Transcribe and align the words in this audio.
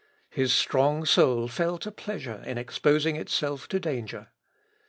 His 0.31 0.51
strong 0.51 1.05
soul 1.05 1.47
felt 1.47 1.85
a 1.85 1.91
pleasure 1.91 2.41
in 2.43 2.57
exposing 2.57 3.17
itself 3.17 3.67
to 3.67 3.79
danger. 3.79 4.29